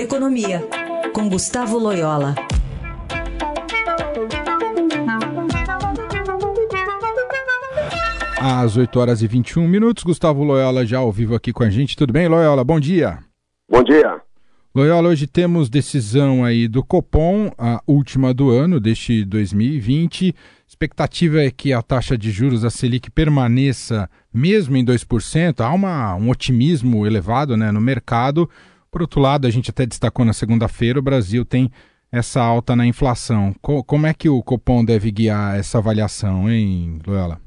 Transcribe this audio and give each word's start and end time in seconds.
Economia, 0.00 0.66
com 1.12 1.28
Gustavo 1.28 1.76
Loyola. 1.76 2.34
Às 8.40 8.78
8 8.78 8.98
horas 8.98 9.20
e 9.20 9.26
21 9.26 9.68
minutos, 9.68 10.02
Gustavo 10.02 10.42
Loyola 10.42 10.86
já 10.86 11.00
ao 11.00 11.12
vivo 11.12 11.34
aqui 11.34 11.52
com 11.52 11.62
a 11.62 11.68
gente. 11.68 11.98
Tudo 11.98 12.14
bem, 12.14 12.28
Loyola? 12.28 12.64
Bom 12.64 12.80
dia. 12.80 13.18
Bom 13.70 13.82
dia. 13.82 14.22
Loyola, 14.74 15.10
hoje 15.10 15.26
temos 15.26 15.68
decisão 15.68 16.46
aí 16.46 16.66
do 16.66 16.82
Copom, 16.82 17.52
a 17.58 17.82
última 17.86 18.32
do 18.32 18.48
ano, 18.48 18.80
deste 18.80 19.22
2020. 19.26 20.34
Expectativa 20.66 21.42
é 21.42 21.50
que 21.50 21.74
a 21.74 21.82
taxa 21.82 22.16
de 22.16 22.30
juros 22.30 22.62
da 22.62 22.70
Selic 22.70 23.10
permaneça 23.10 24.08
mesmo 24.32 24.78
em 24.78 24.84
2%. 24.84 25.60
Há 25.60 25.70
uma, 25.74 26.14
um 26.14 26.30
otimismo 26.30 27.06
elevado 27.06 27.54
né, 27.54 27.70
no 27.70 27.82
mercado. 27.82 28.48
Por 28.90 29.02
outro 29.02 29.20
lado, 29.20 29.46
a 29.46 29.50
gente 29.50 29.70
até 29.70 29.86
destacou 29.86 30.24
na 30.24 30.32
segunda-feira, 30.32 30.98
o 30.98 31.02
Brasil 31.02 31.44
tem 31.44 31.70
essa 32.12 32.42
alta 32.42 32.74
na 32.74 32.86
inflação. 32.86 33.54
Co 33.62 33.84
como 33.84 34.06
é 34.06 34.14
que 34.14 34.28
o 34.28 34.42
Copom 34.42 34.84
deve 34.84 35.10
guiar 35.10 35.56
essa 35.58 35.78
avaliação, 35.78 36.50
hein, 36.50 36.98
Loyola? 37.06 37.38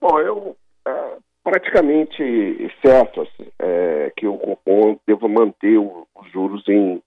Bom, 0.00 0.18
eu 0.20 0.56
é, 0.86 1.16
praticamente 1.42 2.22
certo 2.84 3.22
assim, 3.22 3.50
é, 3.58 4.12
que 4.16 4.26
o 4.26 4.38
Copom 4.38 4.98
deva 5.06 5.28
manter 5.28 5.76
o, 5.76 6.06
os 6.14 6.32
juros 6.32 6.66
em, 6.68 7.02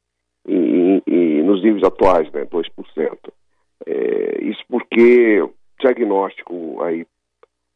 em, 0.48 1.02
em, 1.08 1.44
nos 1.44 1.64
níveis 1.64 1.84
atuais, 1.84 2.32
né, 2.32 2.46
2%. 2.46 2.64
É, 3.86 4.44
isso 4.44 4.64
porque 4.70 5.42
o 5.42 5.54
diagnóstico 5.80 6.82
aí 6.84 7.06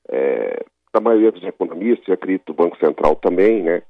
é, 0.10 0.64
da 0.94 1.00
maioria 1.00 1.32
dos 1.32 1.44
economistas, 1.44 2.08
e 2.08 2.12
acredito 2.12 2.48
do 2.48 2.54
Banco 2.54 2.78
Central 2.78 3.16
também, 3.16 3.64
né, 3.64 3.82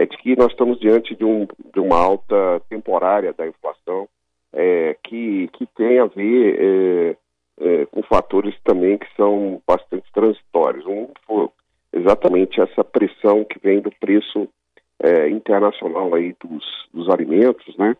é 0.00 0.06
que 0.06 0.34
nós 0.34 0.50
estamos 0.50 0.80
diante 0.80 1.14
de, 1.14 1.24
um, 1.26 1.46
de 1.74 1.78
uma 1.78 1.98
alta 1.98 2.62
temporária 2.70 3.34
da 3.34 3.46
inflação 3.46 4.08
é, 4.50 4.96
que, 5.04 5.48
que 5.52 5.66
tem 5.66 5.98
a 5.98 6.06
ver 6.06 6.56
é, 6.58 7.16
é, 7.60 7.86
com 7.86 8.02
fatores 8.04 8.54
também 8.64 8.96
que 8.96 9.06
são 9.14 9.60
bastante 9.66 10.10
transitórios. 10.14 10.86
Um 10.86 11.08
foi 11.26 11.50
exatamente 11.92 12.62
essa 12.62 12.82
pressão 12.82 13.44
que 13.44 13.58
vem 13.58 13.80
do 13.80 13.90
preço 14.00 14.48
é, 15.00 15.28
internacional 15.28 16.14
aí 16.14 16.34
dos, 16.42 16.64
dos 16.94 17.10
alimentos, 17.10 17.76
né? 17.76 17.94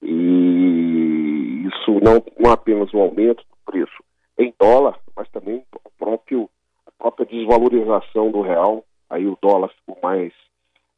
E 0.00 1.66
isso 1.66 1.92
não, 2.00 2.22
não 2.38 2.52
apenas 2.52 2.94
o 2.94 3.00
aumento 3.00 3.42
do 3.42 3.72
preço 3.72 4.04
em 4.38 4.54
dólar, 4.56 5.00
mas 5.16 5.28
também 5.30 5.64
o 5.84 5.90
próprio, 5.98 6.48
a 6.86 6.92
própria 6.92 7.26
desvalorização 7.26 8.30
do 8.30 8.40
real. 8.40 8.84
Aí 9.10 9.26
o 9.26 9.36
dólar 9.42 9.70
ficou 9.70 9.98
mais 10.00 10.32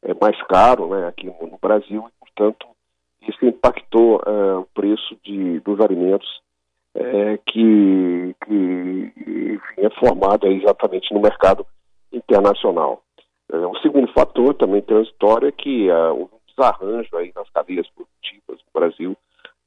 é, 0.03 0.13
mais 0.19 0.41
caro 0.43 0.87
né, 0.89 1.07
aqui 1.07 1.25
no, 1.25 1.57
Brasil 1.61 2.05
e, 2.07 2.19
portanto, 2.19 2.67
isso 3.21 3.45
impactou 3.45 4.21
é, 4.25 4.55
o 4.55 4.67
preço 4.73 5.17
de, 5.23 5.59
dos 5.61 5.79
alimentos 5.79 6.27
é, 6.95 7.37
que, 7.45 8.35
que 8.45 9.13
enfim, 9.17 9.59
é 9.77 9.89
formado 9.99 10.47
exatamente 10.47 11.13
no 11.13 11.21
mercado 11.21 11.65
internacional. 12.11 13.01
É, 13.51 13.57
o 13.57 13.75
segundo 13.77 14.11
fator, 14.13 14.53
também 14.55 14.81
transitório, 14.81 15.47
é 15.47 15.51
que 15.51 15.89
é, 15.89 16.09
o 16.09 16.29
desarranjo 16.47 17.15
aí 17.17 17.31
nas 17.35 17.49
cadeias 17.49 17.87
produtivas 17.89 18.59
no 18.59 18.79
Brasil 18.79 19.17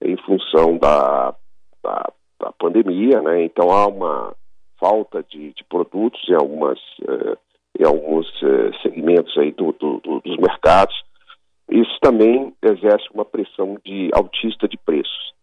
em 0.02 0.16
função 0.18 0.76
da, 0.76 1.34
da, 1.82 2.12
da 2.38 2.52
pandemia, 2.52 3.20
né? 3.22 3.44
então 3.44 3.70
há 3.70 3.86
uma 3.86 4.34
falta 4.78 5.22
de, 5.22 5.52
de 5.54 5.64
produtos 5.64 6.20
em 6.28 6.34
algumas 6.34 6.78
é, 7.08 7.36
em 7.78 7.84
alguns 7.84 8.26
eh, 8.42 8.70
segmentos 8.82 9.36
aí 9.38 9.52
do, 9.52 9.72
do, 9.72 10.00
do, 10.00 10.20
dos 10.20 10.36
mercados. 10.38 10.94
Isso 11.70 11.98
também 12.00 12.54
exerce 12.62 13.04
uma 13.12 13.24
pressão 13.24 13.76
de 13.84 14.10
altista 14.12 14.68
de 14.68 14.76
preços. 14.78 15.34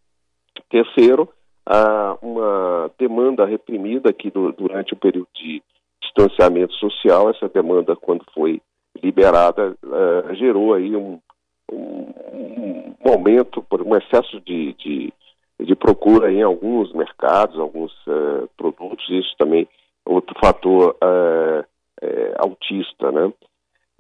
Terceiro, 0.70 1.30
há 1.66 2.18
uma 2.22 2.92
demanda 2.98 3.46
reprimida 3.46 4.14
do, 4.34 4.52
durante 4.54 4.94
o 4.94 4.98
período 4.98 5.28
de 5.36 5.62
distanciamento 6.02 6.74
social. 6.76 7.30
Essa 7.30 7.50
demanda, 7.50 7.96
quando 7.96 8.24
foi 8.34 8.62
liberada, 9.02 9.76
uh, 9.84 10.36
gerou 10.36 10.74
aí 10.74 10.96
um, 10.96 11.20
um, 11.72 12.14
um 13.06 13.12
aumento, 13.12 13.62
por 13.64 13.82
um 13.82 13.96
excesso 13.96 14.40
de, 14.42 14.74
de, 14.74 15.14
de, 15.60 15.76
procura 15.76 16.32
em 16.32 16.42
alguns 16.42 16.94
mercados, 16.94 17.60
alguns 17.60 17.92
uh, 18.08 18.48
produtos. 18.56 19.08
Isso 19.10 19.36
também 19.38 19.68
outro 20.06 20.36
fator 20.40 20.96
uh, 21.04 21.66
é, 22.02 22.34
autista, 22.38 23.12
né? 23.12 23.32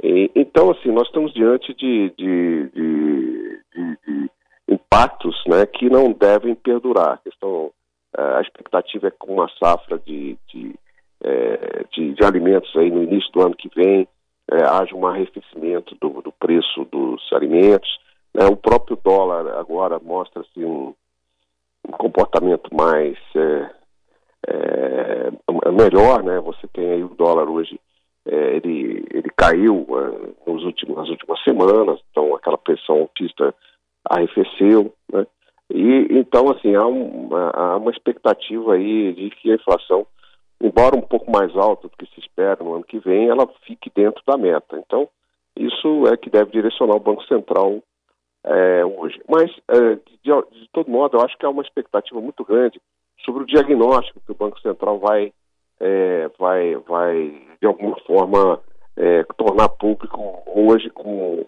E, 0.04 0.30
então, 0.36 0.72
assim, 0.72 0.92
nós 0.92 1.08
estamos 1.08 1.33
diante 1.44 1.74
de, 1.74 2.10
de, 2.18 2.70
de, 2.70 3.62
de, 3.76 4.32
impactos, 4.70 5.36
né, 5.46 5.66
que 5.66 5.90
não 5.90 6.14
devem 6.14 6.56
perdurar. 6.56 7.16
A 7.16 7.18
questão, 7.18 7.72
é, 8.18 8.22
a 8.22 8.42
expectativa 8.42 9.08
é 9.08 9.12
com 9.12 9.34
uma 9.34 9.50
safra 9.62 10.00
de, 10.00 10.38
de, 10.48 10.74
é, 11.22 11.86
de, 11.92 12.14
de, 12.14 12.24
alimentos 12.24 12.74
aí 12.78 12.90
no 12.90 13.04
início 13.04 13.30
do 13.34 13.42
ano 13.42 13.56
que 13.56 13.70
vem 13.76 14.08
é, 14.50 14.64
haja 14.64 14.96
um 14.96 15.06
arrefecimento 15.06 15.96
do, 16.00 16.22
do 16.22 16.32
preço 16.32 16.86
dos 16.86 17.22
alimentos. 17.34 17.90
Né? 18.34 18.46
O 18.46 18.56
próprio 18.56 18.98
dólar 19.04 19.60
agora 19.60 20.00
mostra-se 20.00 20.64
um, 20.64 20.94
um 21.86 21.92
comportamento 21.92 22.74
mais 22.74 23.18
é, 23.36 23.70
melhor, 25.72 26.24
né? 26.24 26.40
Você 26.40 26.68
tem 26.68 26.92
aí 26.92 27.04
o 27.04 27.16
dólar 27.16 27.50
hoje 27.50 27.80
é, 28.34 28.56
ele, 28.56 29.06
ele 29.12 29.30
caiu 29.38 29.86
é, 29.92 30.50
nos 30.50 30.64
últimos, 30.64 30.98
nas 30.98 31.10
últimas 31.10 31.44
semanas, 31.44 32.00
então 32.10 32.36
aquela 32.36 32.58
pressão 32.58 33.02
autista 33.02 33.54
arrefeceu, 34.10 34.92
né? 35.12 35.28
E 35.70 36.08
então 36.12 36.50
assim 36.52 36.76
há, 36.76 36.86
uma 36.86 37.52
há 37.52 37.78
uma 37.78 37.92
expectativa 37.92 38.74
aí 38.74 39.14
de 39.14 39.30
que 39.30 39.52
a 39.52 39.56
inflação, 39.56 40.06
embora 40.62 40.96
um 40.96 41.02
pouco 41.02 41.32
mais 41.32 41.56
alta 41.56 41.88
do 41.88 41.96
que 41.96 42.06
se 42.14 42.20
espera 42.20 42.64
no 42.64 42.74
ano 42.74 42.84
que 42.84 43.00
vem, 43.00 43.28
ela 43.28 43.48
fique 43.66 43.92
dentro 43.96 44.22
da 44.26 44.36
meta. 44.36 44.78
Então 44.78 45.08
isso 45.56 46.08
é 46.08 46.18
que 46.18 46.30
deve 46.30 46.52
direcionar 46.52 46.96
o 46.96 47.00
Banco 47.00 47.24
Central 47.26 47.82
é, 48.44 48.84
hoje. 48.84 49.22
Mas 49.30 49.50
é, 49.70 49.96
de, 49.96 50.60
de 50.60 50.70
todo 50.74 50.90
modo, 50.90 51.18
eu 51.18 51.22
acho 51.22 51.38
que 51.38 51.46
há 51.46 51.50
uma 51.50 51.64
expectativa 51.64 52.20
muito 52.20 52.44
grande 52.44 52.82
sobre 53.24 53.44
o 53.44 53.48
diagnóstico 53.48 54.22
que 54.26 54.32
o 54.32 54.36
Banco 54.36 54.60
Central 54.60 55.00
vai 55.00 55.32
é, 55.80 56.30
vai, 56.40 56.76
vai 56.76 57.42
de 57.64 57.68
alguma 57.68 57.96
forma 58.02 58.60
é, 58.98 59.24
tornar 59.38 59.70
público 59.70 60.44
hoje 60.54 60.90
com 60.90 61.46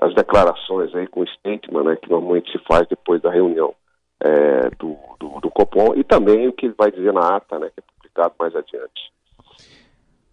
as 0.00 0.14
declarações 0.14 0.94
aí 0.94 1.08
com 1.08 1.22
o 1.22 1.26
statement, 1.26 1.82
né, 1.82 1.96
que 1.96 2.08
normalmente 2.08 2.52
se 2.52 2.58
faz 2.64 2.86
depois 2.86 3.20
da 3.20 3.28
reunião 3.28 3.74
é, 4.20 4.70
do, 4.78 4.96
do, 5.18 5.40
do, 5.40 5.50
Copom 5.50 5.94
e 5.96 6.04
também 6.04 6.46
o 6.46 6.52
que 6.52 6.66
ele 6.66 6.74
vai 6.78 6.92
dizer 6.92 7.12
na 7.12 7.36
ata, 7.36 7.58
né, 7.58 7.68
que 7.74 7.80
é 7.80 7.82
publicado 7.96 8.34
mais 8.38 8.54
adiante. 8.54 9.12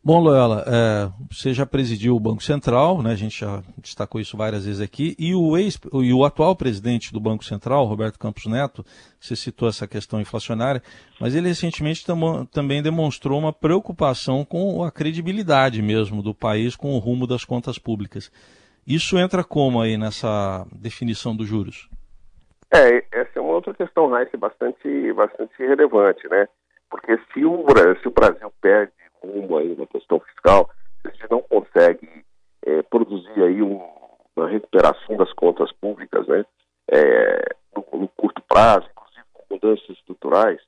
Bom, 0.02 0.22
Loyola, 0.22 0.64
é, 0.66 1.10
você 1.30 1.54
já 1.54 1.66
presidiu 1.66 2.16
o 2.16 2.20
Banco 2.20 2.42
Central, 2.42 3.04
né, 3.04 3.12
a 3.12 3.16
gente 3.16 3.42
já 3.42 3.62
destacou 3.78 4.22
isso 4.22 4.38
várias 4.38 4.66
vezes 4.66 4.80
aqui, 4.80 5.14
e 5.20 5.36
o, 5.36 5.58
ex, 5.58 5.78
e 5.92 6.14
o 6.14 6.24
atual 6.24 6.56
presidente 6.56 7.12
do 7.12 7.20
Banco 7.20 7.44
Central, 7.44 7.84
Roberto 7.84 8.18
Campos 8.18 8.46
Neto, 8.46 8.86
você 9.20 9.36
citou 9.36 9.68
essa 9.68 9.86
questão 9.86 10.22
inflacionária, 10.22 10.82
mas 11.20 11.36
ele 11.36 11.50
recentemente 11.50 12.06
tam, 12.06 12.46
também 12.46 12.82
demonstrou 12.82 13.38
uma 13.38 13.52
preocupação 13.52 14.46
com 14.46 14.86
a 14.86 14.92
credibilidade 14.92 15.82
mesmo 15.82 16.24
do 16.24 16.34
país 16.34 16.78
com 16.78 16.96
o 16.96 17.00
rumo 17.00 17.28
das 17.28 17.44
contas 17.44 17.78
públicas. 17.78 18.32
Isso 18.88 19.20
entra 19.20 19.44
como 19.44 19.82
aí 19.82 19.98
nessa 19.98 20.66
definição 20.72 21.36
dos 21.36 21.46
juros? 21.46 21.90
É, 22.72 23.04
essa 23.12 23.32
é 23.36 23.42
uma 23.42 23.54
outra 23.54 23.74
questão, 23.74 24.10
Raíssa, 24.10 24.38
bastante, 24.38 25.12
bastante 25.14 25.58
relevante, 25.58 26.26
né? 26.30 26.48
Porque 26.90 27.18
se 27.34 27.44
o, 27.44 27.66
se 28.02 28.08
o 28.08 28.12
Brasil 28.12 28.52
perde 28.62 28.94
rumo 29.24 29.58
aí 29.58 29.76
na 29.76 29.86
questão 29.88 30.20
fiscal, 30.20 30.70
se 31.02 31.08
a 31.08 31.12
gente 31.12 31.30
não 31.30 31.42
consegue 31.42 32.08
é, 32.66 32.82
produzir 32.84 33.44
aí 33.44 33.62
um, 33.62 33.82
uma 34.36 34.48
recuperação 34.48 35.18
das 35.18 35.32
contas 35.34 35.72
públicas, 35.74 36.28
né, 36.28 36.46
é, 36.92 37.56
no, 37.76 38.00
no, 38.00 38.08
curto 38.10 38.42
prazo, 38.48 38.88
inclusive 38.90 39.26
com 39.34 39.54
mudanças 39.54 39.90
estruturais, 39.90 40.60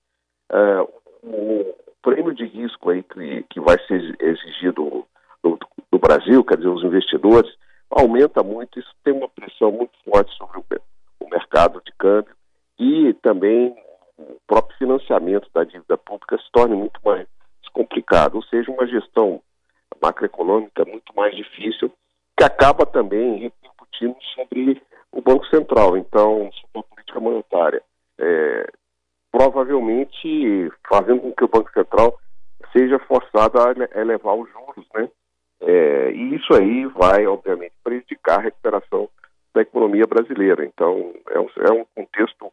é, 0.51 0.81
o 1.23 1.75
prêmio 2.01 2.33
de 2.33 2.45
risco 2.45 2.89
aí 2.89 3.03
que, 3.03 3.43
que 3.49 3.59
vai 3.59 3.77
ser 3.87 4.15
exigido 4.19 5.05
no, 5.43 5.57
no, 5.91 5.99
Brasil, 5.99 6.43
quer 6.43 6.57
dizer, 6.57 6.69
os 6.69 6.83
investidores, 6.83 7.51
aumenta 7.89 8.43
muito, 8.43 8.79
isso 8.79 8.91
tem 9.03 9.13
uma 9.13 9.29
pressão 9.29 9.71
muito 9.71 9.93
forte 10.03 10.35
sobre 10.37 10.57
o, 10.57 10.65
o 11.19 11.29
mercado 11.29 11.81
de 11.85 11.91
câmbio 11.97 12.33
e 12.79 13.13
também 13.21 13.75
o 14.17 14.37
próprio 14.47 14.77
financiamento 14.77 15.47
da 15.53 15.63
dívida 15.63 15.97
pública 15.97 16.37
se 16.37 16.51
torna 16.51 16.75
muito 16.75 16.99
mais 17.03 17.27
ou 18.33 18.43
seja, 18.43 18.71
uma 18.71 18.87
gestão 18.87 19.41
macroeconômica 20.01 20.83
muito 20.85 21.15
mais 21.15 21.35
difícil, 21.35 21.91
que 22.37 22.43
acaba 22.43 22.85
também 22.85 23.37
repercutindo 23.37 24.15
sobre 24.35 24.81
o 25.11 25.21
Banco 25.21 25.45
Central, 25.47 25.97
então, 25.97 26.49
sobre 26.53 26.79
a 26.79 26.83
política 26.83 27.19
monetária. 27.19 27.81
É, 28.19 28.71
provavelmente 29.31 30.71
fazendo 30.87 31.21
com 31.21 31.31
que 31.31 31.43
o 31.43 31.47
Banco 31.47 31.71
Central 31.71 32.19
seja 32.73 32.99
forçado 32.99 33.59
a 33.59 33.99
elevar 33.99 34.35
os 34.35 34.49
juros, 34.49 34.85
né? 34.93 35.09
É, 35.61 36.11
e 36.11 36.35
isso 36.35 36.53
aí 36.53 36.85
vai, 36.87 37.25
obviamente, 37.27 37.73
prejudicar 37.83 38.39
a 38.39 38.43
recuperação 38.43 39.09
da 39.53 39.61
economia 39.61 40.05
brasileira. 40.07 40.65
Então, 40.65 41.13
é 41.29 41.39
um, 41.39 41.47
é 41.57 41.71
um 41.71 41.85
contexto 41.95 42.51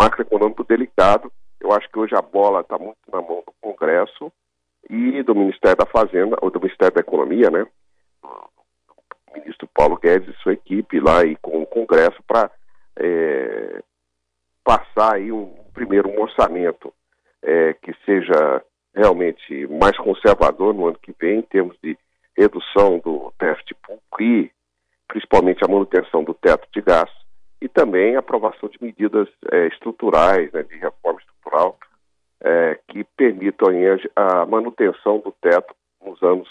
macroeconômico 0.00 0.64
delicado. 0.64 1.30
Eu 1.60 1.72
acho 1.72 1.88
que 1.90 1.98
hoje 1.98 2.14
a 2.14 2.22
bola 2.22 2.60
está 2.60 2.78
muito 2.78 2.98
na 3.12 3.20
mão 3.20 3.42
do 3.46 3.52
Congresso 3.60 4.32
e 4.88 5.22
do 5.22 5.34
Ministério 5.34 5.76
da 5.76 5.86
Fazenda, 5.86 6.36
ou 6.40 6.50
do 6.50 6.60
Ministério 6.60 6.94
da 6.94 7.00
Economia, 7.00 7.50
né? 7.50 7.66
O 8.22 9.38
ministro 9.38 9.68
Paulo 9.74 9.98
Guedes 9.98 10.28
e 10.28 10.42
sua 10.42 10.52
equipe 10.52 11.00
lá 11.00 11.24
e 11.24 11.36
com 11.36 11.62
o 11.62 11.66
Congresso 11.66 12.22
para 12.26 12.50
é, 12.98 13.82
passar 14.64 15.14
aí 15.14 15.30
um 15.30 15.54
primeiro 15.74 16.08
um 16.08 16.20
orçamento 16.20 16.92
é, 17.42 17.74
que 17.74 17.92
seja 18.04 18.62
realmente 18.94 19.66
mais 19.66 19.96
conservador 19.98 20.72
no 20.72 20.86
ano 20.86 20.98
que 20.98 21.14
vem, 21.20 21.40
em 21.40 21.42
termos 21.42 21.76
de 21.82 21.98
redução 22.36 22.98
do 22.98 23.32
déficit 23.38 23.74
público 23.74 24.22
e 24.22 24.50
principalmente 25.06 25.64
a 25.64 25.68
manutenção 25.68 26.24
do 26.24 26.34
teto 26.34 26.66
de 26.72 26.80
gastos 26.80 27.26
e 27.60 27.68
também 27.68 28.16
aprovação 28.16 28.68
de 28.68 28.78
medidas 28.82 29.28
é, 29.52 29.66
estruturais, 29.68 30.50
né, 30.52 30.62
de 30.62 30.76
reforma 30.76 31.20
estrutural, 31.20 31.78
é, 32.42 32.78
que 32.88 33.04
permitam 33.16 33.68
a, 34.14 34.46
manutenção 34.46 35.18
do 35.18 35.32
teto 35.40 35.74
nos 36.04 36.22
anos 36.22 36.48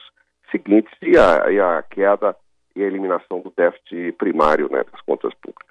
seguintes 0.52 0.92
e 1.02 1.18
a, 1.18 1.52
e 1.52 1.60
a, 1.60 1.84
queda 1.84 2.36
e 2.76 2.84
a 2.84 2.88
eliminação 2.88 3.40
do 3.40 3.54
déficit 3.56 4.12
primário 4.14 4.70
né, 4.72 4.84
das 4.92 5.02
contas 5.02 5.34
públicas. 5.36 5.66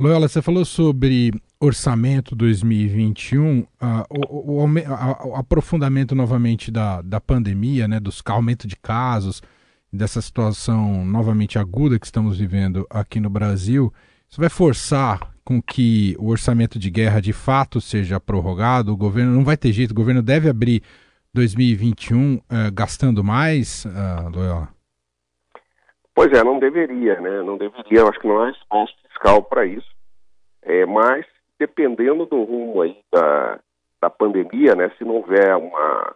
Loyola, 0.00 0.26
você 0.26 0.42
falou 0.42 0.64
sobre 0.64 1.30
orçamento 1.60 2.34
2021, 2.34 3.60
uh, 3.60 3.66
o, 4.10 4.62
o, 4.62 5.30
o, 5.30 5.36
aprofundamento 5.36 6.14
novamente 6.14 6.72
da, 6.72 7.00
da 7.02 7.20
pandemia, 7.20 7.86
né, 7.86 8.00
dos 8.00 8.20
aumento 8.26 8.66
de 8.66 8.74
casos, 8.76 9.40
dessa 9.92 10.20
situação 10.20 11.04
novamente 11.04 11.58
aguda 11.58 11.98
que 11.98 12.06
estamos 12.06 12.38
vivendo 12.38 12.86
aqui 12.90 13.20
no 13.20 13.30
Brasil, 13.30 13.92
isso 14.28 14.40
vai 14.40 14.48
forçar 14.48 15.31
com 15.44 15.60
que 15.60 16.16
o 16.18 16.28
orçamento 16.28 16.78
de 16.78 16.90
guerra 16.90 17.20
de 17.20 17.32
fato 17.32 17.80
seja 17.80 18.20
prorrogado? 18.20 18.92
O 18.92 18.96
governo 18.96 19.32
não 19.32 19.44
vai 19.44 19.56
ter 19.56 19.72
jeito, 19.72 19.90
o 19.90 19.94
governo 19.94 20.22
deve 20.22 20.48
abrir 20.48 20.82
2021 21.34 22.34
uh, 22.34 22.42
eh, 22.50 22.70
gastando 22.72 23.24
mais, 23.24 23.84
uh, 23.86 24.28
Loyola? 24.28 24.68
Pois 26.14 26.30
é, 26.32 26.44
não 26.44 26.58
deveria, 26.58 27.20
né? 27.20 27.42
Não 27.42 27.56
deveria, 27.56 28.00
eu 28.00 28.08
acho 28.08 28.20
que 28.20 28.28
não 28.28 28.42
há 28.42 28.50
espaço 28.50 28.94
fiscal 29.08 29.42
para 29.42 29.64
isso. 29.64 29.90
É, 30.62 30.84
mas 30.86 31.24
dependendo 31.58 32.26
do 32.26 32.42
rumo 32.42 32.82
aí 32.82 32.96
da, 33.10 33.58
da 34.00 34.10
pandemia, 34.10 34.74
né, 34.74 34.90
se 34.98 35.04
não 35.04 35.16
houver 35.16 35.56
uma, 35.56 36.14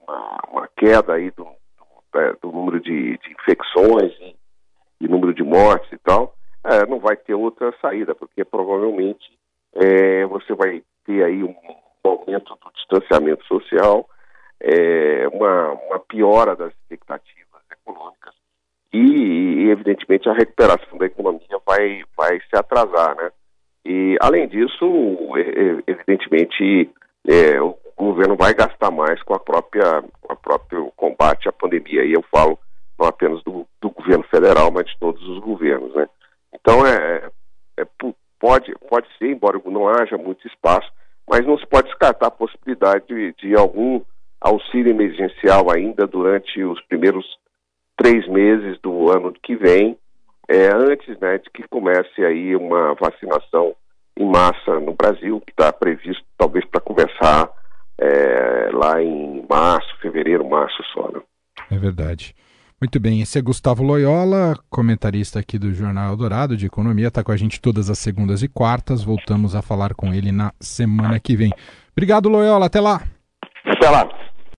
uma, 0.00 0.38
uma 0.50 0.68
queda 0.76 1.14
aí 1.14 1.30
do, 1.30 1.44
do, 1.44 2.18
é, 2.20 2.32
do 2.40 2.50
número 2.50 2.80
de, 2.80 3.18
de 3.18 3.32
infecções 3.32 4.12
e, 4.20 4.36
e, 5.00 5.08
número 5.08 5.34
de 5.34 5.42
mortes 5.42 5.90
e 5.92 5.98
tal, 5.98 6.34
é, 6.66 6.86
não 6.86 6.98
vai 6.98 7.16
ter 7.16 7.34
outra 7.34 7.72
saída, 7.80 8.14
porque 8.14 8.44
provavelmente 8.44 9.30
é, 9.74 10.26
você 10.26 10.54
vai 10.54 10.82
ter 11.04 11.24
aí 11.24 11.42
um 11.42 11.54
aumento 12.02 12.54
do 12.54 12.72
distanciamento 12.74 13.44
social, 13.46 14.08
é, 14.60 15.28
uma, 15.28 15.72
uma 15.72 15.98
piora 16.00 16.56
das 16.56 16.72
expectativas 16.72 17.62
econômicas 17.70 18.34
e, 18.92 19.68
evidentemente, 19.70 20.28
a 20.28 20.32
recuperação 20.32 20.96
da 20.98 21.06
economia 21.06 21.58
vai, 21.66 22.02
vai 22.16 22.40
se 22.40 22.56
atrasar, 22.56 23.14
né? 23.16 23.30
E, 23.84 24.16
além 24.20 24.48
disso, 24.48 24.84
evidentemente, 25.86 26.90
é, 27.28 27.60
o 27.60 27.76
governo 27.96 28.36
vai 28.36 28.54
gastar 28.54 28.90
mais 28.90 29.22
com 29.22 29.34
a 29.34 29.38
própria 29.38 30.02
com 30.20 30.32
a 30.32 30.36
próprio 30.36 30.92
combate 30.96 31.48
à 31.48 31.52
pandemia. 31.52 32.04
E 32.04 32.12
eu 32.12 32.24
falo 32.30 32.58
não 32.98 33.06
apenas 33.06 33.42
do, 33.44 33.66
do 33.80 33.90
governo 33.90 34.24
federal, 34.24 34.70
mas 34.72 34.86
de 34.86 34.98
todos 34.98 35.22
os 35.28 35.38
governos, 35.40 35.94
né? 35.94 36.08
Então, 36.66 36.84
é, 36.84 37.30
é, 37.76 37.86
pode, 38.40 38.74
pode 38.90 39.06
ser, 39.18 39.28
embora 39.28 39.60
não 39.66 39.86
haja 39.86 40.18
muito 40.18 40.44
espaço, 40.48 40.90
mas 41.30 41.46
não 41.46 41.56
se 41.56 41.64
pode 41.64 41.86
descartar 41.86 42.26
a 42.26 42.30
possibilidade 42.30 43.06
de, 43.06 43.32
de 43.34 43.54
algum 43.54 44.02
auxílio 44.40 44.90
emergencial 44.90 45.70
ainda 45.70 46.08
durante 46.08 46.60
os 46.64 46.80
primeiros 46.86 47.24
três 47.96 48.26
meses 48.26 48.80
do 48.80 49.08
ano 49.12 49.32
que 49.40 49.54
vem, 49.54 49.96
é, 50.48 50.66
antes 50.74 51.16
né, 51.20 51.38
de 51.38 51.48
que 51.50 51.62
comece 51.68 52.24
aí 52.24 52.56
uma 52.56 52.94
vacinação 52.94 53.72
em 54.16 54.26
massa 54.26 54.80
no 54.80 54.92
Brasil, 54.92 55.40
que 55.42 55.52
está 55.52 55.72
previsto 55.72 56.24
talvez 56.36 56.64
para 56.64 56.80
começar 56.80 57.48
é, 57.96 58.70
lá 58.72 59.00
em 59.00 59.46
março, 59.48 59.96
fevereiro, 60.00 60.44
março 60.44 60.82
só. 60.92 61.12
Né? 61.12 61.20
É 61.70 61.78
verdade. 61.78 62.34
Muito 62.78 63.00
bem, 63.00 63.22
esse 63.22 63.38
é 63.38 63.42
Gustavo 63.42 63.82
Loyola, 63.82 64.54
comentarista 64.68 65.38
aqui 65.38 65.58
do 65.58 65.72
Jornal 65.72 66.10
Eldorado 66.10 66.58
de 66.58 66.66
Economia, 66.66 67.08
está 67.08 67.24
com 67.24 67.32
a 67.32 67.36
gente 67.36 67.58
todas 67.58 67.88
as 67.88 67.98
segundas 67.98 68.42
e 68.42 68.48
quartas. 68.48 69.02
Voltamos 69.02 69.54
a 69.54 69.62
falar 69.62 69.94
com 69.94 70.12
ele 70.12 70.30
na 70.30 70.52
semana 70.60 71.18
que 71.18 71.34
vem. 71.34 71.52
Obrigado, 71.92 72.28
Loyola. 72.28 72.66
Até 72.66 72.78
lá. 72.78 73.02
Até 73.64 73.88
lá. 73.88 74.06